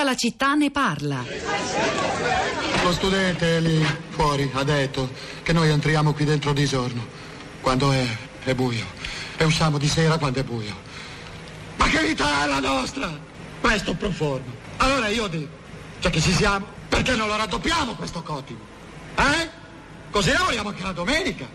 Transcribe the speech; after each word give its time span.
Tutta 0.00 0.12
la 0.12 0.18
città 0.18 0.54
ne 0.54 0.70
parla. 0.70 1.22
Lo 2.82 2.92
studente 2.92 3.60
lì 3.60 3.84
fuori 4.08 4.50
ha 4.54 4.64
detto 4.64 5.10
che 5.42 5.52
noi 5.52 5.68
entriamo 5.68 6.14
qui 6.14 6.24
dentro 6.24 6.54
di 6.54 6.64
giorno, 6.64 7.06
quando 7.60 7.92
è, 7.92 8.06
è 8.44 8.54
buio, 8.54 8.86
e 9.36 9.44
usciamo 9.44 9.76
di 9.76 9.86
sera 9.86 10.16
quando 10.16 10.40
è 10.40 10.42
buio. 10.42 10.74
Ma 11.76 11.86
che 11.88 12.02
vita 12.02 12.44
è 12.44 12.46
la 12.46 12.60
nostra? 12.60 13.12
Questo 13.60 13.92
profondo. 13.92 14.50
Allora 14.78 15.08
io 15.08 15.26
dico, 15.26 15.52
già 16.00 16.08
che 16.08 16.22
ci 16.22 16.32
siamo, 16.32 16.64
perché 16.88 17.14
non 17.14 17.28
lo 17.28 17.36
raddoppiamo 17.36 17.94
questo 17.94 18.22
cotimo? 18.22 18.60
Eh? 19.16 19.50
Così 20.10 20.32
lavoriamo 20.32 20.70
anche 20.70 20.82
la 20.82 20.92
domenica. 20.92 21.46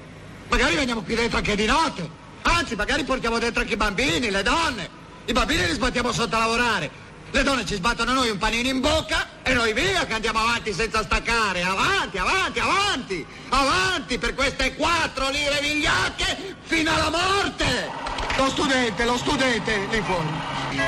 Magari 0.50 0.76
veniamo 0.76 1.02
qui 1.02 1.16
dentro 1.16 1.38
anche 1.38 1.56
di 1.56 1.66
notte. 1.66 2.08
Anzi, 2.44 2.76
magari 2.76 3.06
portiamo 3.06 3.40
dentro 3.40 3.62
anche 3.62 3.74
i 3.74 3.78
bambini, 3.78 4.30
le 4.30 4.44
donne. 4.44 4.88
I 5.26 5.34
bambini 5.34 5.66
li 5.66 5.74
sbattiamo 5.74 6.12
sotto 6.12 6.36
a 6.36 6.40
lavorare. 6.40 7.05
Le 7.36 7.44
donne 7.44 7.66
ci 7.66 7.76
sbattono 7.76 8.14
noi 8.14 8.30
un 8.30 8.38
panino 8.38 8.70
in 8.70 8.80
bocca 8.80 9.28
e 9.44 9.54
noi 9.54 9.74
via 9.74 10.06
che 10.06 10.14
andiamo 10.14 10.40
avanti 10.40 10.72
senza 10.72 11.04
staccare. 11.04 11.64
Avanti, 11.64 12.18
avanti, 12.18 12.60
avanti, 12.60 13.28
avanti 13.50 14.18
per 14.18 14.34
queste 14.34 14.74
quattro 14.76 15.28
lire 15.32 15.60
vigliacche 15.60 16.56
fino 16.62 16.96
alla 16.96 17.10
morte. 17.10 17.92
Lo 18.38 18.48
studente, 18.48 19.04
lo 19.04 19.18
studente 19.18 19.86
lì 19.92 20.02
fuori 20.06 20.28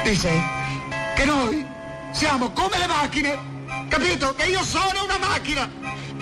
dice 0.05 0.41
che 1.17 1.25
noi 1.25 1.67
siamo 2.13 2.49
come 2.51 2.77
le 2.77 2.87
macchine. 2.87 3.37
Capito? 3.89 4.33
Che 4.33 4.45
io 4.45 4.63
sono 4.63 5.03
una 5.03 5.17
macchina. 5.17 5.69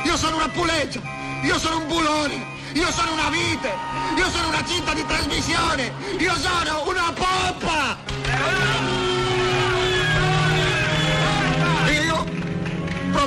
Io 0.06 0.18
sono 0.18 0.38
una 0.38 0.50
puleggia. 0.50 1.02
Io 1.44 1.60
sono 1.60 1.78
un 1.78 1.88
bulone. 1.88 2.54
Io 2.74 2.92
sono 2.92 3.14
una 3.14 3.30
vite, 3.30 3.72
io 4.18 4.30
sono 4.32 4.50
una 4.50 4.66
cinta 4.66 4.94
di 4.94 5.06
trasmissione, 5.06 5.94
io 6.18 6.36
sono 6.36 6.84
una 6.90 7.14
poppa! 7.14 8.95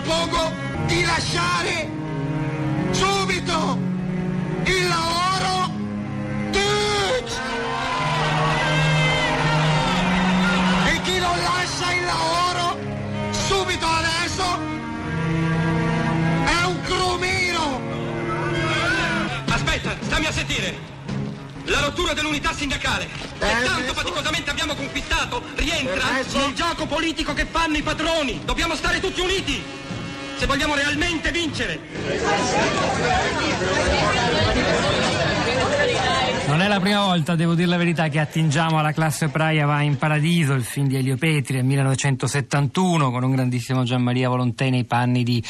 Propongo 0.01 0.52
di 0.87 1.05
lasciare 1.05 1.91
subito 2.93 3.79
il 4.65 4.87
lavoro 4.88 5.71
tutti! 6.52 7.32
E 10.87 11.01
chi 11.02 11.18
non 11.18 11.37
lascia 11.43 11.93
il 11.95 12.05
lavoro 12.05 12.79
subito 13.32 13.87
adesso 13.87 14.59
è 16.45 16.65
un 16.65 16.80
crumino! 16.83 17.80
Aspetta, 19.49 19.96
stammi 20.01 20.27
a 20.27 20.33
sentire. 20.33 20.87
La 21.65 21.80
rottura 21.80 22.15
dell'unità 22.15 22.55
sindacale, 22.55 23.07
che 23.38 23.46
Eh, 23.46 23.51
tanto 23.65 23.73
adesso- 23.73 23.93
faticosamente 23.95 24.49
abbiamo 24.49 24.74
conquistato, 24.74 25.43
rientra 25.57 26.09
Adesso- 26.09 26.38
nel 26.38 26.55
gioco 26.55 26.87
politico 26.87 27.35
che 27.35 27.45
fanno 27.51 27.77
i 27.77 27.83
padroni. 27.83 28.40
Dobbiamo 28.45 28.74
stare 28.74 29.01
tutti 29.01 29.21
uniti 29.21 29.62
se 30.38 30.46
vogliamo 30.46 30.76
realmente 30.76 31.32
vincere. 31.32 31.78
Non 36.59 36.66
è 36.66 36.70
la 36.70 36.80
prima 36.80 37.04
volta, 37.04 37.37
devo 37.37 37.54
dire 37.54 37.68
la 37.68 37.76
verità, 37.76 38.09
che 38.09 38.18
attingiamo 38.18 38.80
alla 38.80 38.90
classe 38.90 39.26
operaia 39.26 39.64
va 39.64 39.80
in 39.82 39.96
paradiso, 39.96 40.54
il 40.54 40.65
film 40.65 40.88
di 40.88 40.96
Elio 40.96 41.16
Petri 41.16 41.54
del 41.54 41.65
1971 41.65 43.12
con 43.12 43.23
un 43.23 43.30
grandissimo 43.30 43.84
Gianmaria 43.84 44.28
Volontè 44.28 44.68
nei 44.68 44.82
panni 44.82 45.23
di 45.23 45.40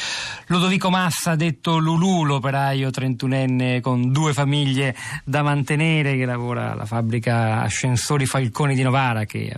Ludovico 0.45 0.91
Massa, 0.91 1.33
detto 1.33 1.79
Lulù, 1.79 2.25
l'operaio 2.25 2.89
31enne 2.89 3.81
con 3.81 4.11
due 4.11 4.33
famiglie 4.33 4.95
da 5.23 5.41
mantenere 5.41 6.15
che 6.15 6.25
lavora 6.25 6.73
alla 6.73 6.85
fabbrica 6.85 7.61
Ascensori 7.61 8.27
Falconi 8.27 8.75
di 8.75 8.83
Novara, 8.83 9.25
che 9.25 9.51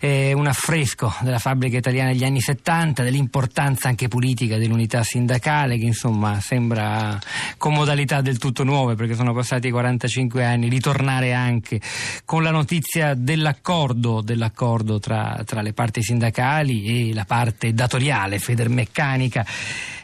è 0.00 0.32
un 0.32 0.48
affresco 0.48 1.14
della 1.20 1.38
fabbrica 1.38 1.76
italiana 1.76 2.10
degli 2.10 2.24
anni 2.24 2.40
70, 2.40 3.04
dell'importanza 3.04 3.86
anche 3.86 4.08
politica 4.08 4.58
dell'unità 4.58 5.04
sindacale 5.04 5.78
che 5.78 5.84
insomma 5.84 6.40
sembra 6.40 7.16
con 7.58 7.74
modalità 7.74 8.22
del 8.22 8.38
tutto 8.38 8.64
nuove 8.64 8.96
perché 8.96 9.14
sono 9.14 9.32
passati 9.32 9.70
45 9.70 10.44
anni, 10.44 10.68
ritornare 10.80 11.34
anche 11.34 11.78
con 12.24 12.42
la 12.42 12.50
notizia 12.50 13.12
dell'accordo, 13.12 14.22
dell'accordo 14.22 14.98
tra, 14.98 15.42
tra 15.44 15.60
le 15.60 15.74
parti 15.74 16.02
sindacali 16.02 17.10
e 17.10 17.14
la 17.14 17.26
parte 17.26 17.74
datoriale, 17.74 18.38
Federmeccanica, 18.38 19.44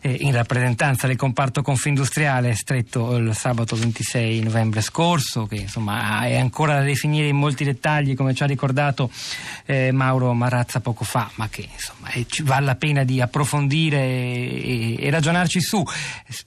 in 0.09 0.33
rappresentanza 0.33 1.07
del 1.07 1.17
comparto 1.17 1.63
confindustriale 1.63 2.55
stretto 2.55 3.17
il 3.17 3.35
sabato 3.35 3.75
26 3.75 4.41
novembre 4.41 4.81
scorso, 4.81 5.47
che 5.47 5.57
insomma 5.57 6.25
è 6.25 6.37
ancora 6.37 6.79
da 6.79 6.85
definire 6.85 7.29
in 7.29 7.37
molti 7.37 7.65
dettagli, 7.65 8.15
come 8.15 8.33
ci 8.33 8.43
ha 8.43 8.47
ricordato 8.47 9.11
eh, 9.65 9.91
Mauro 9.91 10.33
Marazza 10.33 10.81
poco 10.81 11.05
fa, 11.05 11.29
ma 11.35 11.49
che 11.49 11.69
insomma 11.73 12.11
eh, 12.11 12.25
ci 12.29 12.43
vale 12.43 12.67
la 12.67 12.77
pena 12.77 13.03
di 13.03 13.21
approfondire 13.21 13.99
e, 13.99 14.97
e 14.99 15.11
ragionarci 15.11 15.61
su. 15.61 15.83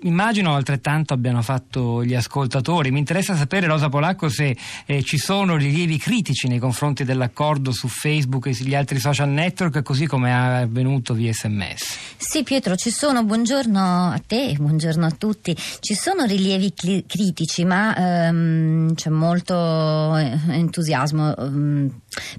Immagino 0.01 0.55
altrettanto 0.55 1.13
abbiano 1.13 1.41
fatto 1.41 2.03
gli 2.03 2.15
ascoltatori. 2.15 2.91
Mi 2.91 2.99
interessa 2.99 3.35
sapere, 3.35 3.67
Rosa 3.67 3.89
Polacco, 3.89 4.29
se 4.29 4.55
eh, 4.85 5.03
ci 5.03 5.17
sono 5.17 5.57
rilievi 5.57 5.97
critici 5.97 6.47
nei 6.47 6.59
confronti 6.59 7.03
dell'accordo 7.03 7.71
su 7.71 7.87
Facebook 7.87 8.47
e 8.47 8.53
sugli 8.53 8.75
altri 8.75 8.99
social 8.99 9.29
network, 9.29 9.83
così 9.83 10.05
come 10.05 10.29
è 10.29 10.33
avvenuto 10.33 11.13
via 11.13 11.33
sms. 11.33 11.97
Sì 12.17 12.43
Pietro, 12.43 12.75
ci 12.75 12.91
sono, 12.91 13.23
buongiorno 13.23 13.47
a 13.51 14.21
te, 14.27 14.55
buongiorno 14.59 15.07
a 15.07 15.09
tutti, 15.09 15.57
ci 15.79 15.95
sono 15.95 16.25
rilievi 16.25 16.71
cli- 16.71 17.03
critici 17.07 17.65
ma 17.65 18.27
ehm, 18.27 18.93
c'è 18.93 19.09
molto 19.09 20.15
eh, 20.15 20.37
entusiasmo 20.49 21.35
ehm, 21.35 21.91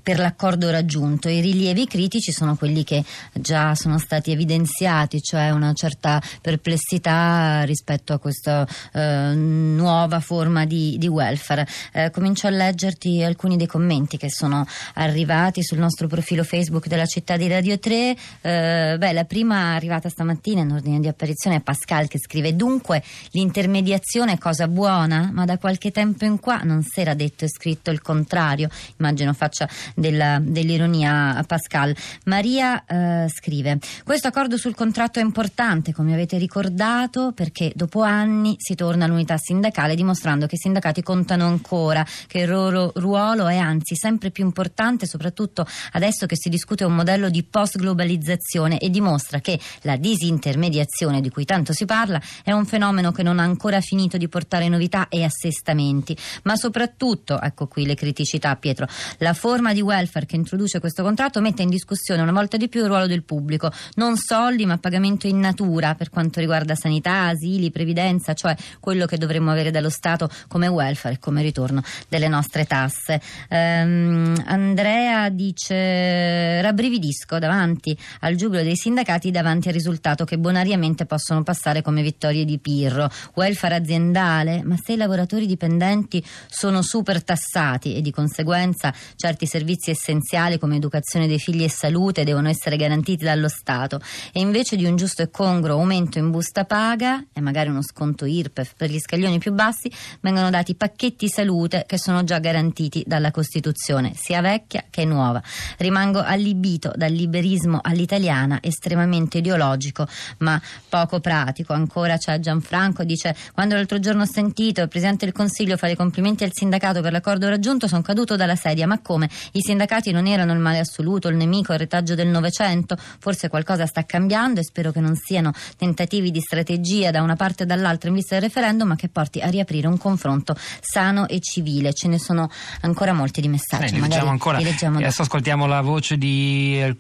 per 0.03 0.19
l'accordo 0.21 0.71
raggiunto. 0.71 1.29
I 1.29 1.41
rilievi 1.41 1.87
critici 1.87 2.31
sono 2.31 2.55
quelli 2.55 2.85
che 2.85 3.03
già 3.33 3.75
sono 3.75 3.99
stati 3.99 4.31
evidenziati, 4.31 5.21
cioè 5.21 5.51
una 5.51 5.73
certa 5.73 6.23
perplessità 6.41 7.63
rispetto 7.65 8.13
a 8.13 8.19
questa 8.19 8.67
eh, 8.93 9.33
nuova 9.35 10.21
forma 10.21 10.65
di, 10.65 10.97
di 10.97 11.09
welfare. 11.09 11.67
Eh, 11.93 12.11
comincio 12.11 12.47
a 12.47 12.51
leggerti 12.51 13.23
alcuni 13.25 13.57
dei 13.57 13.67
commenti 13.67 14.17
che 14.17 14.31
sono 14.31 14.65
arrivati 14.95 15.63
sul 15.65 15.79
nostro 15.79 16.07
profilo 16.07 16.45
Facebook 16.45 16.87
della 16.87 17.07
città 17.07 17.37
di 17.37 17.49
Radio 17.49 17.81
3. 17.81 18.17
Eh, 18.41 18.97
beh, 18.97 19.13
la 19.13 19.25
prima 19.25 19.75
arrivata 19.75 20.09
stamattina 20.09 20.61
in 20.61 20.71
ordine 20.71 20.90
di 20.99 21.09
apparizione 21.09 21.57
è 21.57 21.61
Pascal 21.61 22.09
che 22.09 22.19
scrive 22.19 22.57
dunque 22.57 23.03
l'intermediazione 23.31 24.33
è 24.33 24.39
cosa 24.39 24.67
buona, 24.67 25.31
ma 25.33 25.45
da 25.45 25.59
qualche 25.59 25.91
tempo 25.91 26.25
in 26.25 26.41
qua 26.41 26.63
non 26.63 26.83
si 26.83 27.01
era 27.01 27.15
detto 27.15 27.45
e 27.45 27.49
scritto 27.49 27.91
il 27.91 28.01
contrario. 28.03 28.69
Immagino 28.99 29.33
faccia 29.33 29.69
della- 29.95 30.41
dell'ironia 30.43 31.45
Pascal. 31.47 31.95
Maria 32.25 32.85
eh, 32.85 33.29
scrive 33.29 33.79
questo 34.05 34.29
accordo 34.29 34.57
sul 34.57 34.75
contratto 34.75 35.19
è 35.19 35.23
importante, 35.23 35.93
come 35.93 36.15
avete 36.15 36.39
ricordato, 36.39 37.33
perché 37.33 37.73
dopo 37.75 38.03
anni 38.03 38.57
si 38.59 38.75
torna 38.75 39.05
all'unità 39.05 39.37
sindacale 39.37 39.95
dimostrando 39.95 40.47
che 40.47 40.57
i 40.57 40.59
sindacati 40.59 41.03
contano 41.03 41.47
ancora, 41.47 42.05
che 42.27 42.41
il 42.41 42.49
loro 42.49 42.93
ruolo 42.97 43.47
è 43.47 43.57
anzi 43.57 43.95
sempre 43.95 44.31
più 44.31 44.45
importante, 44.45 45.07
soprattutto 45.07 45.67
adesso 45.93 46.27
che 46.27 46.37
si 46.37 46.49
discute 46.49 46.85
un 46.85 46.95
modello 46.95 47.29
di 47.29 47.43
post-globalizzazione 47.43 48.79
e 48.79 48.91
dimostra 48.91 49.41
che 49.41 49.59
la 49.83 49.97
disintermediazione 49.97 50.79
di 51.21 51.31
cui 51.31 51.45
tanto 51.45 51.73
si 51.73 51.85
parla 51.85 52.21
è 52.45 52.53
un 52.53 52.67
fenomeno 52.67 53.13
che 53.13 53.23
non 53.23 53.39
ha 53.39 53.43
ancora 53.43 53.81
finito 53.81 54.17
di 54.17 54.29
portare 54.29 54.69
novità 54.69 55.09
e 55.09 55.25
assestamenti, 55.25 56.17
ma 56.43 56.57
soprattutto, 56.57 57.41
ecco 57.41 57.67
qui 57.67 57.87
le 57.87 57.95
criticità 57.95 58.57
Pietro, 58.57 58.87
la 59.19 59.33
forma 59.35 59.73
di 59.73 59.81
welfare 59.81 60.27
che 60.27 60.37
introduce 60.37 60.81
questo 60.81 61.03
contratto 61.03 61.41
mette 61.41 61.63
in 61.63 61.71
discussione 61.71 62.23
una 62.23 62.33
volta 62.33 62.57
di 62.57 62.69
più 62.69 62.83
il 62.83 62.87
ruolo 62.87 63.07
del 63.07 63.25
pubblico, 63.25 63.73
non 63.95 64.17
soldi 64.17 64.67
ma 64.67 64.79
pagamento 64.79 65.27
in 65.27 65.39
natura 65.39 65.95
per 65.95 66.11
quanto 66.11 66.41
riguarda 66.41 66.75
sanità, 66.75 67.27
asili, 67.27 67.71
previdenza, 67.71 68.35
cioè 68.35 68.55
quello 68.79 69.07
che 69.07 69.19
dovremmo 69.19 69.51
avere 69.51 69.71
dallo 69.71 69.91
Stato 69.91 70.29
come 70.49 70.67
welfare 70.67 71.15
e 71.15 71.19
come 71.19 71.43
ritorno 71.43 71.83
delle 72.09 72.29
nostre 72.29 72.65
tasse. 72.65 73.21
Ehm, 73.49 74.43
Andrea 74.47 75.29
dice 75.29 76.61
rabbrividisco 76.63 77.39
davanti 77.39 77.97
al 78.21 78.35
giubilo 78.35 78.63
dei 78.63 78.77
sindacati 78.77 79.31
davanti 79.31 79.69
al 79.69 79.75
risultato 79.75 80.25
che 80.25 80.37
bonariamente 80.71 81.07
possono 81.07 81.43
passare 81.43 81.83
come 81.83 82.03
vittorie 82.03 82.45
di 82.45 82.59
Pirro. 82.59 83.11
Welfare 83.35 83.75
aziendale, 83.75 84.63
ma 84.63 84.77
se 84.81 84.93
i 84.93 84.97
lavoratori 84.97 85.47
dipendenti 85.47 86.25
sono 86.49 86.83
super 86.83 87.25
tassati 87.25 87.97
e 87.97 88.01
di 88.01 88.13
conseguenza 88.13 88.95
certi 89.17 89.47
servizi 89.47 89.91
essenziali 89.91 90.59
come 90.59 90.77
educazione 90.77 91.27
dei 91.27 91.39
figli 91.39 91.65
e 91.65 91.71
salute 91.71 92.23
devono 92.23 92.49
essere 92.49 92.77
garantiti 92.77 93.25
dallo 93.25 93.49
Stato 93.49 94.01
e 94.33 94.41
invece 94.41 94.77
di 94.77 94.85
un 94.85 94.97
giusto 94.97 95.23
e 95.23 95.31
congruo 95.31 95.77
aumento 95.77 96.19
in 96.19 96.31
busta 96.31 96.65
paga 96.65 97.25
e 97.33 97.41
magari 97.41 97.71
uno 97.71 97.83
sconto 97.83 98.25
IRPEF 98.25 98.75
per 98.77 98.91
gli 98.91 98.99
scaglioni 98.99 99.39
più 99.39 99.53
bassi 99.53 99.91
vengono 100.21 100.51
dati 100.51 100.77
pacchetti 100.77 101.29
salute 101.29 101.85
che 101.87 101.99
sono 101.99 102.23
già 102.23 102.39
garantiti 102.39 103.03
dalla 103.07 103.31
Costituzione, 103.31 104.13
sia 104.15 104.41
vecchia 104.41 104.85
che 104.89 105.05
nuova. 105.05 105.43
Rimango 105.79 106.21
allibito 106.21 106.93
dal 106.95 107.13
liberismo 107.13 107.81
all'italiana 107.83 108.59
estremamente 108.63 109.39
ideologico 109.39 110.07
ma 110.39 110.60
poco 110.89 111.21
pratico. 111.21 111.73
Ancora 111.73 112.17
c'è 112.17 112.39
Gianfranco, 112.39 113.05
dice 113.05 113.35
quando 113.53 113.75
l'altro 113.75 113.99
giorno 113.99 114.23
ho 114.23 114.31
sentito 114.31 114.83
il 114.83 114.89
Presidente 114.89 115.25
del 115.25 115.35
Consiglio 115.35 115.77
fare 115.77 115.93
i 115.93 115.97
complimenti 115.97 116.45
al 116.45 116.53
sindacato 116.53 117.01
per 117.01 117.13
l'accordo 117.13 117.49
raggiunto 117.49 117.89
sono 117.89 118.03
caduto 118.03 118.37
dalla 118.37 118.57
sedia, 118.57 118.87
ma 118.87 119.01
come? 119.01 119.29
I 119.53 119.61
sindacati 119.61 120.11
non 120.11 120.27
erano 120.27 120.53
il 120.53 120.59
male 120.59 120.79
assoluto, 120.79 121.29
il 121.29 121.37
nemico, 121.37 121.73
il 121.73 121.79
retaggio 121.79 122.15
del 122.15 122.29
Novecento? 122.29 122.97
Forse 122.97 123.49
qualcosa 123.49 123.87
sta 123.87 124.05
cambiando 124.05 124.61
e 124.61 124.65
spero 124.65 124.93
che 124.93 125.01
non 125.01 125.17
siano 125.17 125.53
tentativi 125.77 126.31
di 126.31 126.41
strategia 126.41 127.11
da 127.11 127.23
una 127.23 127.37
parte 127.37 127.65
e 127.65 127.67
dall'altra 127.67 128.09
in 128.09 128.15
vista 128.15 128.35
del 128.35 128.45
referendum, 128.45 128.89
ma 128.89 128.97
che 128.97 129.09
porti 129.09 129.41
a 129.41 129.49
riaprire 129.49 129.87
un 129.87 129.99
confronto 129.99 130.57
sano 130.81 131.29
e 131.29 131.41
civile. 131.41 131.93
Ce 131.93 132.09
ne 132.09 132.19
sono 132.19 132.51
ancora 132.83 133.13
molti 133.13 133.41
di 133.41 133.49
messaggi. 133.49 133.97
Eh, 133.97 134.01
leggiamo 134.01 134.31
ancora. 134.31 134.59
Adesso 134.59 135.23
ascoltiamo 135.23 135.67
la 135.67 135.81
voce 135.81 136.17
di. 136.17 136.81
Eh, 136.81 136.97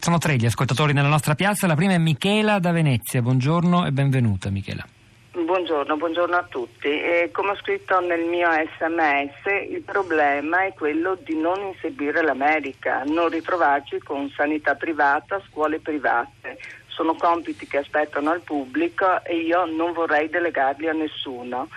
sono 0.00 0.18
tre 0.18 0.36
gli 0.36 0.46
ascoltatori 0.46 0.92
nella 0.92 1.08
nostra 1.08 1.34
piazza. 1.34 1.66
La 1.66 1.74
prima 1.74 1.92
è 1.92 1.98
Michela 1.98 2.58
da 2.58 2.70
Venezia. 2.70 2.91
Buongiorno 3.00 3.86
e 3.86 3.90
benvenuta, 3.90 4.50
Michela. 4.50 4.86
Buongiorno, 5.32 5.96
buongiorno 5.96 6.36
a 6.36 6.42
tutti. 6.42 6.88
Eh, 6.88 7.30
come 7.32 7.52
ho 7.52 7.56
scritto 7.56 7.98
nel 8.00 8.24
mio 8.24 8.50
sms, 8.50 9.70
il 9.70 9.80
problema 9.80 10.66
è 10.66 10.74
quello 10.74 11.16
di 11.24 11.34
non 11.34 11.58
inseguire 11.62 12.22
l'America, 12.22 13.02
non 13.04 13.30
ritrovarci 13.30 13.98
con 14.00 14.28
sanità 14.36 14.74
privata, 14.74 15.40
scuole 15.48 15.78
private. 15.78 16.58
Sono 16.88 17.14
compiti 17.14 17.66
che 17.66 17.78
aspettano 17.78 18.30
al 18.30 18.42
pubblico 18.42 19.24
e 19.24 19.36
io 19.36 19.64
non 19.64 19.92
vorrei 19.92 20.28
delegarli 20.28 20.88
a 20.88 20.92
nessuno. 20.92 21.68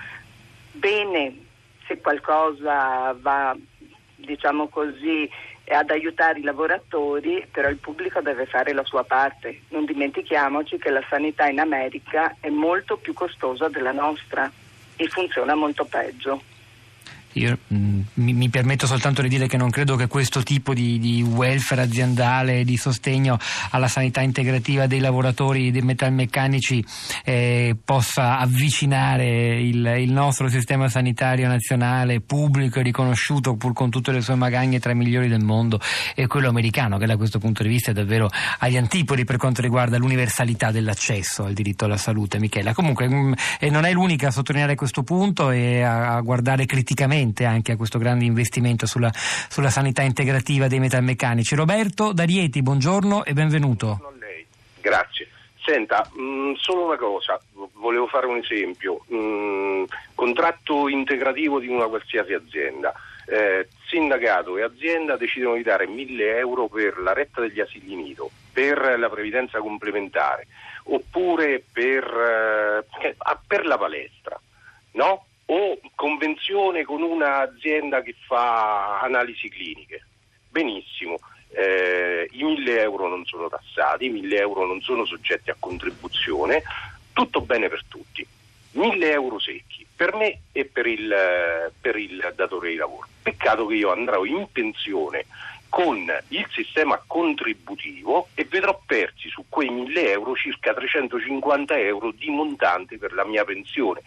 Bene, 0.73 1.37
se 1.87 2.01
qualcosa 2.01 3.15
va, 3.21 3.55
diciamo 4.15 4.67
così, 4.67 5.29
ad 5.67 5.89
aiutare 5.89 6.39
i 6.39 6.43
lavoratori, 6.43 7.45
però 7.51 7.69
il 7.69 7.77
pubblico 7.77 8.21
deve 8.21 8.45
fare 8.45 8.73
la 8.73 8.83
sua 8.83 9.03
parte. 9.03 9.61
Non 9.69 9.85
dimentichiamoci 9.85 10.77
che 10.77 10.89
la 10.89 11.03
sanità 11.09 11.47
in 11.47 11.59
America 11.59 12.35
è 12.39 12.49
molto 12.49 12.97
più 12.97 13.13
costosa 13.13 13.67
della 13.67 13.91
nostra 13.91 14.51
e 14.95 15.07
funziona 15.07 15.55
molto 15.55 15.85
peggio. 15.85 16.41
Io 17.35 17.57
mm, 17.73 18.01
mi, 18.15 18.33
mi, 18.33 18.49
permetto 18.49 18.87
soltanto 18.87 19.21
di 19.21 19.27
dire 19.27 19.47
che 19.47 19.57
non 19.57 19.69
credo 19.69 19.97
che 19.97 20.07
questo 20.07 20.41
tipo 20.41 20.73
di, 20.73 20.99
di 20.99 21.21
welfare 21.21 21.81
aziendale, 21.81 22.63
di 22.63 22.77
sostegno 22.77 23.37
alla 23.71 23.89
sanità 23.89 24.21
integrativa 24.21 24.87
dei 24.87 24.99
lavoratori 24.99 25.71
dei 25.71 25.81
metalmeccanici 25.81 26.83
eh, 27.25 27.75
possa 27.83 28.37
avvicinare 28.37 29.59
il, 29.59 29.85
il, 29.99 30.11
nostro 30.13 30.47
sistema 30.47 30.87
sanitario 30.87 31.47
nazionale 31.49 32.21
pubblico 32.21 32.79
e 32.79 32.83
riconosciuto 32.83 33.55
pur 33.55 33.73
con 33.73 33.89
tutte 33.89 34.13
le 34.13 34.21
sue 34.21 34.35
magagne 34.35 34.79
tra 34.79 34.93
i 34.93 34.95
migliori 34.95 35.27
del 35.27 35.43
mondo 35.43 35.81
e 36.15 36.27
quello 36.27 36.47
americano 36.47 36.97
che 36.97 37.05
da 37.05 37.17
questo 37.17 37.39
punto 37.39 37.63
di 37.63 37.69
vista 37.69 37.91
è 37.91 37.93
davvero 37.93 38.29
agli 38.59 38.77
antipodi 38.77 39.25
per 39.25 39.35
quanto 39.35 39.61
riguarda 39.61 39.97
l'universalità 39.97 40.71
dell'accesso 40.71 41.43
al 41.43 41.53
diritto 41.53 41.83
alla 41.83 41.97
salute. 41.97 42.39
Michela, 42.39 42.73
comunque 42.73 43.09
mh, 43.09 43.13
mm, 43.13 43.33
non 43.71 43.83
è 43.83 43.91
l'unica 43.91 44.29
a 44.29 44.31
sottolineare 44.31 44.75
questo 44.75 45.03
punto 45.03 45.51
e 45.51 45.81
a, 45.81 46.15
a 46.15 46.21
guardare 46.21 46.65
criticamente 46.65 47.23
attente 47.25 47.45
anche 47.45 47.71
a 47.71 47.75
questo 47.75 47.97
grande 47.97 48.25
investimento 48.25 48.85
sulla, 48.85 49.11
sulla 49.13 49.69
sanità 49.69 50.03
integrativa 50.03 50.67
dei 50.67 50.79
metalmeccanici. 50.79 51.55
Roberto 51.55 52.13
D'Arieti, 52.13 52.61
buongiorno 52.61 53.25
e 53.25 53.33
benvenuto. 53.33 53.97
Buongiorno 53.97 54.15
a 54.15 54.25
lei. 54.25 54.45
Grazie. 54.79 55.29
Senta, 55.65 56.07
mm, 56.17 56.53
solo 56.57 56.85
una 56.85 56.97
cosa, 56.97 57.39
volevo 57.73 58.05
fare 58.07 58.27
un 58.27 58.37
esempio. 58.37 59.03
Mm, 59.11 59.85
contratto 60.13 60.87
integrativo 60.87 61.59
di 61.59 61.67
una 61.67 61.87
qualsiasi 61.87 62.33
azienda. 62.33 62.93
Eh, 63.27 63.67
sindacato 63.87 64.55
e 64.55 64.61
azienda 64.61 65.17
decidono 65.17 65.55
di 65.55 65.63
dare 65.63 65.87
1000 65.87 66.37
euro 66.37 66.67
per 66.67 66.99
la 66.99 67.11
retta 67.11 67.41
degli 67.41 67.59
asili 67.59 67.95
nido, 67.95 68.29
per 68.53 68.99
la 68.99 69.09
previdenza 69.09 69.57
complementare 69.57 70.45
oppure 70.87 71.63
per, 71.73 72.03
eh, 72.03 73.15
per 73.47 73.65
la 73.65 73.77
palestra. 73.79 74.39
No? 74.91 75.25
O 75.47 75.79
convenzione 75.95 76.83
con 76.83 77.01
un'azienda 77.01 78.01
che 78.01 78.15
fa 78.25 78.99
analisi 79.01 79.49
cliniche. 79.49 80.05
Benissimo, 80.49 81.17
eh, 81.49 82.27
i 82.31 82.43
1000 82.43 82.81
euro 82.81 83.07
non 83.07 83.25
sono 83.25 83.49
tassati, 83.49 84.05
i 84.05 84.09
1000 84.09 84.37
euro 84.37 84.65
non 84.65 84.81
sono 84.81 85.05
soggetti 85.05 85.49
a 85.49 85.55
contribuzione, 85.59 86.63
tutto 87.13 87.41
bene 87.41 87.69
per 87.69 87.83
tutti. 87.87 88.25
1000 88.71 89.11
euro 89.11 89.39
secchi 89.39 89.85
per 89.95 90.13
me 90.15 90.41
e 90.51 90.65
per 90.65 90.85
il, 90.85 91.71
per 91.79 91.95
il 91.95 92.33
datore 92.35 92.71
di 92.71 92.75
lavoro. 92.75 93.07
Peccato 93.21 93.65
che 93.67 93.75
io 93.75 93.91
andrò 93.91 94.25
in 94.25 94.47
pensione 94.51 95.25
con 95.69 96.05
il 96.29 96.47
sistema 96.51 97.01
contributivo 97.05 98.29
e 98.33 98.45
vedrò 98.45 98.79
persi 98.85 99.29
su 99.29 99.45
quei 99.47 99.69
1000 99.69 100.11
euro 100.11 100.35
circa 100.35 100.73
350 100.73 101.77
euro 101.77 102.11
di 102.11 102.29
montante 102.29 102.97
per 102.97 103.13
la 103.13 103.25
mia 103.25 103.43
pensione 103.43 104.01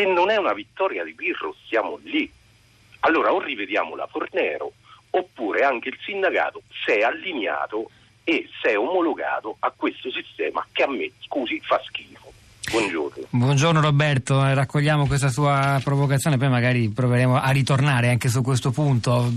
se 0.00 0.06
non 0.06 0.30
è 0.30 0.36
una 0.36 0.54
vittoria 0.54 1.04
di 1.04 1.12
Pirro 1.12 1.54
siamo 1.66 1.98
lì. 2.04 2.30
Allora 3.00 3.32
o 3.32 3.40
rivediamo 3.40 3.94
la 3.94 4.06
Fornero 4.06 4.72
oppure 5.10 5.62
anche 5.62 5.90
il 5.90 5.98
sindacato 6.02 6.62
si 6.84 6.92
è 6.92 7.02
allineato 7.02 7.90
e 8.24 8.48
si 8.60 8.68
è 8.68 8.78
omologato 8.78 9.56
a 9.58 9.72
questo 9.74 10.10
sistema 10.10 10.66
che 10.72 10.84
a 10.84 10.88
me, 10.88 11.10
scusi, 11.20 11.60
fa 11.60 11.80
schifo. 11.84 12.32
Buongiorno. 12.70 13.24
Buongiorno 13.30 13.80
Roberto, 13.80 14.40
raccogliamo 14.40 15.06
questa 15.06 15.28
sua 15.28 15.80
provocazione, 15.82 16.38
poi 16.38 16.48
magari 16.48 16.88
proveremo 16.88 17.38
a 17.38 17.50
ritornare 17.50 18.10
anche 18.10 18.28
su 18.28 18.42
questo 18.42 18.70
punto. 18.70 19.30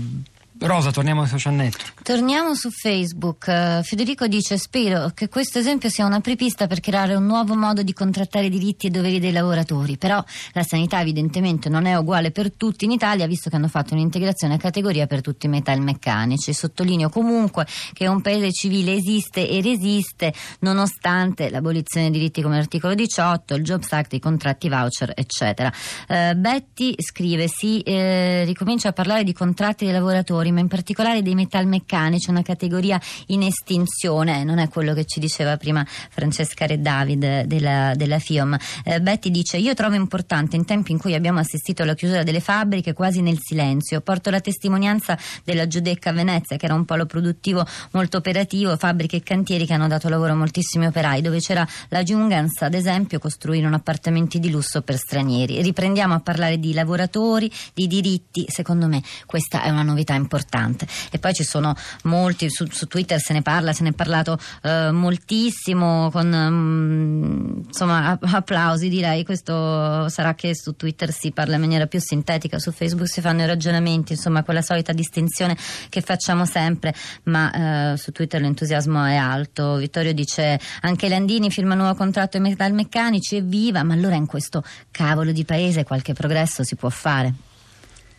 Rosa, 0.66 0.90
torniamo 0.90 1.20
ai 1.20 1.28
social 1.28 1.52
network. 1.52 2.00
Torniamo 2.02 2.54
su 2.54 2.70
Facebook. 2.70 3.44
Uh, 3.46 3.82
Federico 3.82 4.26
dice: 4.26 4.56
Spero 4.56 5.10
che 5.12 5.28
questo 5.28 5.58
esempio 5.58 5.90
sia 5.90 6.06
una 6.06 6.20
prepista 6.20 6.66
per 6.66 6.80
creare 6.80 7.14
un 7.14 7.26
nuovo 7.26 7.54
modo 7.54 7.82
di 7.82 7.92
contrattare 7.92 8.48
diritti 8.48 8.86
e 8.86 8.90
doveri 8.90 9.20
dei 9.20 9.30
lavoratori. 9.30 9.98
Però 9.98 10.24
la 10.52 10.62
sanità, 10.62 11.02
evidentemente, 11.02 11.68
non 11.68 11.84
è 11.84 11.94
uguale 11.94 12.30
per 12.30 12.50
tutti 12.50 12.86
in 12.86 12.92
Italia, 12.92 13.26
visto 13.26 13.50
che 13.50 13.56
hanno 13.56 13.68
fatto 13.68 13.92
un'integrazione 13.92 14.54
a 14.54 14.56
categoria 14.56 15.06
per 15.06 15.20
tutti 15.20 15.44
i 15.44 15.50
metalmeccanici. 15.50 16.54
Sottolineo 16.54 17.10
comunque 17.10 17.66
che 17.92 18.06
un 18.06 18.22
paese 18.22 18.50
civile 18.50 18.94
esiste 18.94 19.46
e 19.46 19.60
resiste 19.60 20.32
nonostante 20.60 21.50
l'abolizione 21.50 22.08
dei 22.08 22.18
diritti 22.18 22.40
come 22.40 22.56
l'articolo 22.56 22.94
18, 22.94 23.54
il 23.54 23.62
Jobs 23.64 23.92
Act, 23.92 24.14
i 24.14 24.18
contratti 24.18 24.70
voucher, 24.70 25.12
eccetera. 25.14 25.70
Uh, 26.08 26.34
Betty 26.36 26.94
scrive: 26.96 27.48
Si 27.48 27.80
eh, 27.80 28.44
ricomincia 28.46 28.88
a 28.88 28.92
parlare 28.92 29.24
di 29.24 29.34
contratti 29.34 29.84
dei 29.84 29.92
lavoratori, 29.92 30.52
ma 30.54 30.60
in 30.60 30.68
particolare 30.68 31.20
dei 31.20 31.34
metalmeccanici, 31.34 32.30
una 32.30 32.42
categoria 32.42 32.98
in 33.26 33.42
estinzione, 33.42 34.44
non 34.44 34.58
è 34.58 34.68
quello 34.68 34.94
che 34.94 35.04
ci 35.04 35.20
diceva 35.20 35.56
prima 35.56 35.84
Francesca 35.86 36.64
Re 36.64 36.80
David 36.80 37.42
della, 37.42 37.92
della 37.94 38.18
FIOM. 38.18 38.56
Eh, 38.84 39.00
Betty 39.00 39.30
dice: 39.30 39.58
Io 39.58 39.74
trovo 39.74 39.96
importante 39.96 40.56
in 40.56 40.64
tempi 40.64 40.92
in 40.92 40.98
cui 40.98 41.14
abbiamo 41.14 41.40
assistito 41.40 41.82
alla 41.82 41.94
chiusura 41.94 42.22
delle 42.22 42.40
fabbriche 42.40 42.92
quasi 42.92 43.20
nel 43.20 43.38
silenzio. 43.40 44.00
Porto 44.00 44.30
la 44.30 44.40
testimonianza 44.40 45.18
della 45.42 45.66
Giudecca 45.66 46.10
a 46.10 46.12
Venezia, 46.12 46.56
che 46.56 46.64
era 46.64 46.74
un 46.74 46.84
polo 46.84 47.06
produttivo 47.06 47.66
molto 47.92 48.18
operativo, 48.18 48.76
fabbriche 48.76 49.16
e 49.16 49.22
cantieri 49.22 49.66
che 49.66 49.72
hanno 49.72 49.88
dato 49.88 50.08
lavoro 50.08 50.32
a 50.32 50.36
moltissimi 50.36 50.86
operai, 50.86 51.20
dove 51.20 51.40
c'era 51.40 51.66
la 51.88 52.02
Jungens, 52.02 52.62
ad 52.62 52.74
esempio, 52.74 53.18
costruirono 53.18 53.74
appartamenti 53.74 54.38
di 54.38 54.50
lusso 54.50 54.82
per 54.82 54.96
stranieri. 54.96 55.60
Riprendiamo 55.62 56.14
a 56.14 56.20
parlare 56.20 56.58
di 56.58 56.72
lavoratori, 56.72 57.50
di 57.72 57.86
diritti. 57.86 58.46
Secondo 58.48 58.86
me 58.86 59.02
questa 59.26 59.62
è 59.62 59.70
una 59.70 59.82
novità 59.82 60.14
importante 60.14 60.33
importante. 60.34 60.86
E 61.10 61.18
poi 61.18 61.32
ci 61.32 61.44
sono 61.44 61.74
molti, 62.04 62.50
su, 62.50 62.66
su 62.70 62.86
Twitter 62.86 63.20
se 63.20 63.32
ne 63.32 63.42
parla, 63.42 63.72
se 63.72 63.84
ne 63.84 63.90
è 63.90 63.92
parlato 63.92 64.38
eh, 64.62 64.90
moltissimo, 64.90 66.10
con 66.10 66.32
um, 66.32 67.62
insomma 67.66 68.18
applausi 68.20 68.88
direi, 68.88 69.24
questo 69.24 70.08
sarà 70.08 70.34
che 70.34 70.54
su 70.54 70.74
Twitter 70.74 71.12
si 71.12 71.30
parla 71.30 71.54
in 71.54 71.60
maniera 71.60 71.86
più 71.86 72.00
sintetica, 72.00 72.58
su 72.58 72.72
Facebook 72.72 73.08
si 73.08 73.20
fanno 73.20 73.42
i 73.42 73.46
ragionamenti, 73.46 74.12
insomma 74.12 74.42
quella 74.42 74.62
solita 74.62 74.92
distinzione 74.92 75.56
che 75.88 76.00
facciamo 76.00 76.44
sempre, 76.44 76.92
ma 77.24 77.92
eh, 77.92 77.96
su 77.96 78.10
Twitter 78.10 78.40
l'entusiasmo 78.40 79.04
è 79.04 79.16
alto. 79.16 79.76
Vittorio 79.76 80.12
dice 80.12 80.58
anche 80.80 81.08
Landini 81.08 81.50
firma 81.50 81.74
un 81.74 81.80
nuovo 81.80 81.94
contratto 81.94 82.36
ai 82.36 82.42
metalmeccanici, 82.42 83.36
evviva, 83.36 83.82
ma 83.84 83.94
allora 83.94 84.16
in 84.16 84.26
questo 84.26 84.64
cavolo 84.90 85.30
di 85.30 85.44
paese 85.44 85.84
qualche 85.84 86.12
progresso 86.12 86.64
si 86.64 86.74
può 86.74 86.88
fare. 86.88 87.53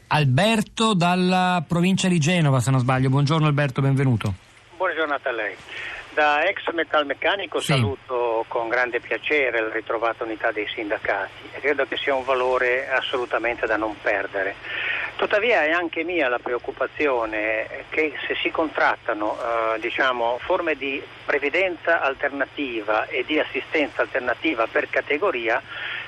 Alberto 0.07 0.93
dalla 0.93 1.63
provincia 1.67 2.07
di 2.07 2.19
Genova, 2.19 2.59
se 2.59 2.71
non 2.71 2.79
sbaglio. 2.79 3.09
Buongiorno 3.09 3.47
Alberto, 3.47 3.81
benvenuto. 3.81 4.33
Buona 4.77 4.93
giornata 4.93 5.29
a 5.29 5.31
lei. 5.33 5.55
Da 6.13 6.43
ex 6.45 6.71
metalmeccanico 6.71 7.59
sì. 7.59 7.73
saluto 7.73 8.45
con 8.47 8.69
grande 8.69 9.01
piacere 9.01 9.61
la 9.61 9.73
ritrovata 9.73 10.23
unità 10.23 10.51
dei 10.51 10.65
sindacati 10.73 11.49
e 11.51 11.59
credo 11.59 11.85
che 11.85 11.97
sia 11.97 12.15
un 12.15 12.23
valore 12.23 12.89
assolutamente 12.89 13.65
da 13.65 13.75
non 13.75 13.95
perdere. 14.01 14.55
Tuttavia 15.17 15.63
è 15.63 15.71
anche 15.71 16.03
mia 16.03 16.29
la 16.29 16.39
preoccupazione 16.39 17.85
che 17.89 18.13
se 18.27 18.35
si 18.41 18.51
contrattano 18.51 19.35
eh, 19.35 19.79
diciamo, 19.79 20.37
forme 20.41 20.75
di 20.75 21.01
previdenza 21.25 22.01
alternativa 22.01 23.07
e 23.07 23.23
di 23.25 23.39
assistenza 23.39 24.01
alternativa 24.01 24.67
per 24.67 24.89
categoria 24.89 25.61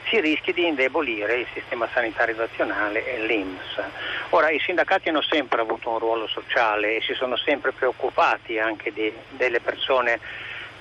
si 0.10 0.20
rischi 0.20 0.54
di 0.54 0.68
indebolire 0.68 1.40
il 1.40 1.48
sistema 1.54 1.88
sanitario 1.94 2.36
nazionale 2.36 3.06
e 3.06 3.26
l'IMS. 3.26 3.82
Ora, 4.30 4.50
i 4.50 4.60
sindacati 4.60 5.10
hanno 5.10 5.22
sempre 5.22 5.62
avuto 5.62 5.90
un 5.90 6.00
ruolo 6.00 6.28
sociale 6.28 6.96
e 6.96 7.02
si 7.02 7.14
sono 7.14 7.36
sempre 7.38 7.72
preoccupati 7.72 8.60
anche 8.60 8.92
di, 8.92 9.12
delle 9.32 9.60
persone 9.60 10.20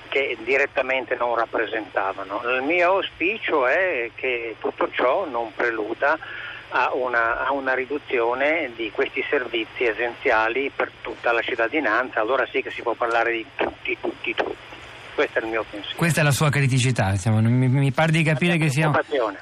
che 0.07 0.37
direttamente 0.41 1.15
non 1.15 1.35
rappresentavano. 1.35 2.41
Il 2.55 2.63
mio 2.63 2.91
auspicio 2.91 3.67
è 3.67 4.11
che 4.15 4.55
tutto 4.59 4.89
ciò 4.91 5.25
non 5.25 5.53
preluda 5.53 6.17
a 6.69 6.91
una, 6.93 7.45
a 7.45 7.51
una, 7.51 7.73
riduzione 7.73 8.71
di 8.75 8.91
questi 8.91 9.23
servizi 9.29 9.85
essenziali 9.85 10.71
per 10.73 10.91
tutta 11.01 11.31
la 11.31 11.41
cittadinanza, 11.41 12.19
allora 12.19 12.45
sì 12.51 12.61
che 12.61 12.71
si 12.71 12.81
può 12.81 12.93
parlare 12.93 13.31
di 13.31 13.45
tutti, 13.55 13.97
tutti, 13.99 14.33
tutti. 14.33 14.76
Questo 15.17 15.39
è 15.39 15.41
il 15.41 15.49
mio 15.49 15.65
pensiero. 15.67 15.97
Questa 15.97 16.21
è 16.21 16.23
la 16.23 16.31
sua 16.31 16.51
criticità, 16.51 17.09
diciamo. 17.09 17.41
mi, 17.41 17.67
mi, 17.67 17.91
pare 17.91 18.11
di 18.11 18.21
capire 18.21 18.57
che 18.57 18.69
sia, 18.69 18.91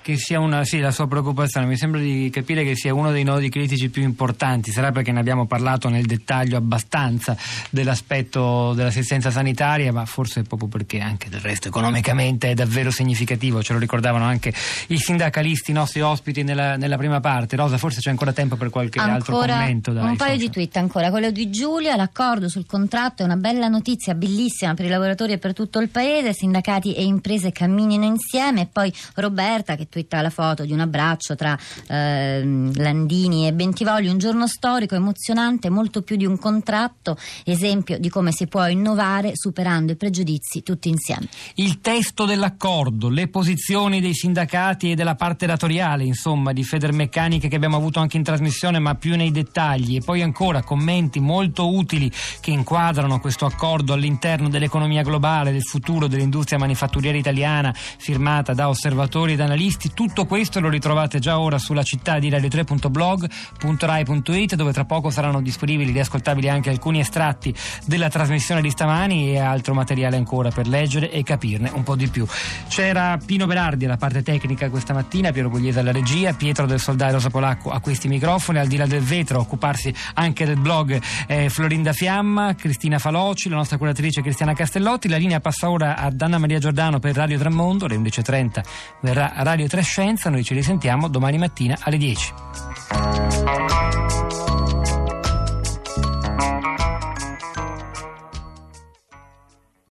che 0.02 0.16
sia, 0.16 0.40
una, 0.40 0.64
sì, 0.64 0.80
la 0.80 0.92
sua 0.92 1.06
preoccupazione, 1.06 1.68
mi 1.68 1.76
sembra 1.76 2.00
di 2.00 2.30
capire 2.32 2.64
che 2.64 2.78
sia 2.78 2.94
uno 2.94 3.12
dei 3.12 3.24
nodi 3.24 3.50
critici 3.50 3.90
più 3.90 4.02
importanti, 4.02 4.72
sarà 4.72 4.94
perché 4.94 5.12
ne 5.12 5.20
abbiamo 5.20 5.48
parlato 5.48 5.90
nel 5.90 6.06
dettaglio 6.06 6.56
abbastanza 6.56 7.36
dell'aspetto 7.70 8.72
dell'assistenza 8.72 9.32
sanitaria, 9.32 9.92
ma 9.92 10.06
forse 10.06 10.44
proprio 10.44 10.70
perché 10.70 11.02
anche 11.02 11.28
del 11.28 11.42
resto 11.42 11.68
economicamente 11.68 12.52
è 12.52 12.54
davvero 12.54 12.90
significativo, 12.90 13.62
ce 13.62 13.74
lo 13.74 13.80
ricordavano 13.80 14.24
anche 14.24 14.54
i 14.88 14.98
sindacalisti, 14.98 15.72
i 15.72 15.74
nostri 15.74 16.00
ospiti 16.00 16.44
nella, 16.44 16.78
nella 16.78 16.96
prima 16.96 17.20
parte. 17.20 17.58
Rosa, 17.58 17.78
forse 17.78 18.00
c'è 18.00 18.12
ancora 18.12 18.32
tempo 18.32 18.56
per 18.56 18.70
qualche 18.70 19.00
ancora 19.00 19.16
altro 19.18 19.36
commento. 19.40 19.92
Dai, 19.92 20.06
un 20.06 20.16
paio 20.16 20.32
social. 20.36 20.38
di 20.38 20.50
tweet 20.52 20.78
ancora, 20.78 21.10
quello 21.10 21.32
di 21.32 21.50
Giulia, 21.50 21.98
l'accordo 21.98 22.48
sul 22.48 22.66
contratto 22.66 23.24
è 23.24 23.26
una 23.26 23.36
bella 23.36 23.68
notizia, 23.68 24.14
bellissima 24.14 24.74
per 24.74 24.86
i 24.86 24.90
lavoratori 24.90 25.34
e 25.34 25.38
per 25.38 25.52
tutti 25.52 25.64
tutto 25.66 25.80
il 25.80 25.90
paese, 25.90 26.32
sindacati 26.32 26.94
e 26.94 27.04
imprese 27.04 27.52
camminino 27.52 28.06
insieme 28.06 28.62
e 28.62 28.68
poi 28.72 28.94
Roberta 29.16 29.76
che 29.76 29.90
twitta 29.90 30.22
la 30.22 30.30
foto 30.30 30.64
di 30.64 30.72
un 30.72 30.80
abbraccio 30.80 31.36
tra 31.36 31.58
eh, 31.88 32.72
Landini 32.76 33.48
e 33.48 33.54
Bentivogli, 33.54 34.08
un 34.08 34.20
giorno 34.20 34.48
storico, 34.48 34.94
emozionante, 34.94 35.70
molto 35.70 36.04
più 36.04 36.18
di 36.18 36.26
un 36.26 36.38
contratto, 36.38 37.18
esempio 37.44 37.98
di 37.98 38.10
come 38.10 38.32
si 38.32 38.46
può 38.46 38.68
innovare 38.68 39.32
superando 39.34 39.92
i 39.92 39.96
pregiudizi 39.96 40.62
tutti 40.62 40.88
insieme. 40.88 41.28
Il 41.56 41.82
testo 41.82 42.26
dell'accordo, 42.26 43.10
le 43.10 43.28
posizioni 43.28 44.02
dei 44.02 44.14
sindacati 44.14 44.92
e 44.92 44.96
della 44.96 45.16
parte 45.16 45.48
datoriale, 45.48 46.04
insomma, 46.04 46.54
di 46.54 46.64
Federmeccaniche 46.64 47.48
che 47.48 47.56
abbiamo 47.56 47.78
avuto 47.78 48.00
anche 48.00 48.18
in 48.18 48.24
trasmissione, 48.24 48.78
ma 48.78 48.94
più 48.94 49.16
nei 49.16 49.32
dettagli, 49.32 49.96
e 49.96 50.02
poi 50.02 50.22
ancora 50.22 50.62
commenti 50.62 51.20
molto 51.20 51.74
utili 51.74 52.12
che 52.40 52.52
inquadrano 52.52 53.20
questo 53.20 53.46
accordo 53.48 53.94
all'interno 53.94 54.48
dell'economia 54.48 55.02
globale, 55.02 55.54
del 55.56 55.64
futuro 55.64 56.08
dell'industria 56.08 56.60
manifatturiera 56.60 57.18
italiana 57.18 57.74
firmata 57.74 58.54
da 58.54 58.68
osservatori 58.68 59.32
ed 59.34 59.40
analisti. 59.40 59.92
Tutto 59.94 60.26
questo 60.26 60.60
lo 60.60 60.68
ritrovate 60.70 61.20
già 61.20 61.40
ora 61.40 61.58
sulla 61.58 61.84
città 61.84 62.20
di 62.20 62.30
radio3.blog.rai.it 62.30 64.56
dove 64.56 64.74
tra 64.74 64.84
poco 64.84 65.10
saranno 65.10 65.42
disponibili 65.42 65.94
e 65.94 66.02
ascoltabili 66.02 66.50
anche 66.50 66.70
alcuni 66.70 67.00
estratti 67.00 67.56
della 67.86 68.10
trasmissione 68.10 68.62
di 68.62 68.70
stamani 68.70 69.32
e 69.32 69.40
altro 69.40 69.74
materiale 69.74 70.18
ancora 70.18 70.50
per 70.50 70.68
leggere 70.68 71.10
e 71.10 71.24
capirne 71.24 71.72
un 71.74 71.84
po' 71.84 71.96
di 71.96 72.10
più. 72.10 72.28
C'era 72.68 73.18
Pino 73.24 73.46
Berardi 73.46 73.86
alla 73.86 73.96
parte 73.98 74.24
tecnica 74.24 74.70
questa 74.70 74.94
mattina, 74.94 75.32
Piero 75.32 75.50
Pugliese 75.50 75.80
alla 75.80 75.94
regia, 75.94 76.34
Pietro 76.34 76.66
del 76.66 76.82
Soldato 76.82 77.14
Rosa 77.14 77.30
Polacco 77.30 77.70
a 77.70 77.80
questi 77.80 78.10
microfoni, 78.10 78.60
al 78.60 78.68
di 78.68 78.76
là 78.76 78.86
del 78.86 79.04
vetro 79.04 79.38
a 79.38 79.42
occuparsi 79.42 79.94
anche 80.16 80.46
del 80.46 80.58
blog 80.58 81.02
eh, 81.28 81.48
Florinda 81.50 81.94
Fiamma, 81.94 82.56
Cristina 82.56 83.00
Faloci, 83.00 83.48
la 83.48 83.56
nostra 83.56 83.78
curatrice 83.78 84.22
Cristiana 84.22 84.54
Castellotti, 84.54 85.08
la 85.08 85.16
linea 85.18 85.35
passa 85.40 85.70
ora 85.70 85.98
ad 85.98 86.22
Anna 86.22 86.38
Maria 86.38 86.60
Giordano 86.60 87.00
per 87.00 87.16
Radio 87.16 87.38
Tramondo, 87.38 87.86
alle 87.86 87.98
11.30 87.98 88.64
verrà 89.02 89.34
Radio 89.38 89.68
Trescenza, 89.68 90.30
noi 90.30 90.44
ci 90.44 90.54
risentiamo 90.54 91.08
domani 91.08 91.38
mattina 91.38 91.78
alle 91.82 91.98
10. 91.98 92.34